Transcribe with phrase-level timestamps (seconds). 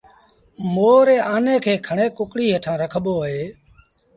[0.73, 3.41] مور ري آني کي کڻي ڪڪڙيٚ هيٺآن رکبو اهي